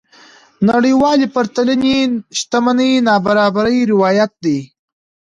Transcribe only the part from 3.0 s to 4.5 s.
نابرابرۍ روايت